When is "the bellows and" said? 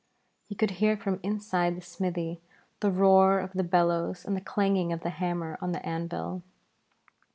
3.53-4.35